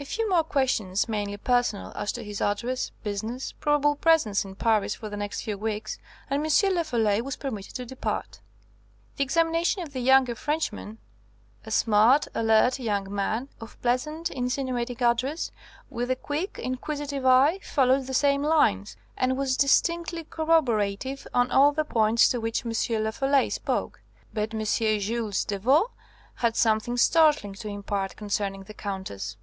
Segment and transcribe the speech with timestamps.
[0.00, 4.96] A few more questions, mainly personal, as to his address, business, probable presence in Paris
[4.96, 5.96] for the next few weeks,
[6.28, 6.74] and M.
[6.74, 8.40] Lafolay was permitted to depart.
[9.14, 10.98] The examination of the younger Frenchman,
[11.64, 15.52] a smart, alert young man, of pleasant, insinuating address,
[15.88, 21.70] with a quick, inquisitive eye, followed the same lines, and was distinctly corroborative on all
[21.70, 22.72] the points to which M.
[23.04, 24.00] Lafolay spoke.
[24.34, 24.64] But M.
[24.64, 25.92] Jules Devaux
[26.34, 29.36] had something startling to impart concerning the Countess.